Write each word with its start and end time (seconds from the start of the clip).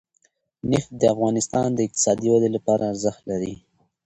نفت 0.71 0.89
د 1.01 1.03
افغانستان 1.13 1.67
د 1.73 1.79
اقتصادي 1.87 2.27
ودې 2.31 2.49
لپاره 2.55 2.83
ارزښت 2.91 3.21
لري. 3.31 3.53